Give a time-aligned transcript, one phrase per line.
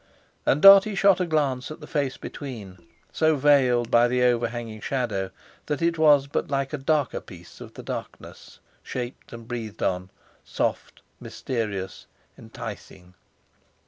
[0.47, 2.79] And Dartie shot a glance at the face between,
[3.11, 5.29] so veiled by the overhanging shadow
[5.67, 10.09] that it was but like a darker piece of the darkness shaped and breathed on;
[10.43, 13.13] soft, mysterious, enticing.